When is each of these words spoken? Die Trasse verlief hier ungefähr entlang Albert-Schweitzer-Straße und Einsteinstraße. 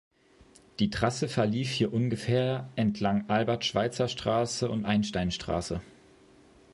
Die 0.79 0.89
Trasse 0.89 1.27
verlief 1.29 1.69
hier 1.69 1.93
ungefähr 1.93 2.67
entlang 2.75 3.29
Albert-Schweitzer-Straße 3.29 4.67
und 4.67 4.83
Einsteinstraße. 4.83 5.79